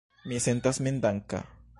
Mi 0.29 0.39
sentas 0.45 0.79
min 0.87 0.97
danka. 1.05 1.43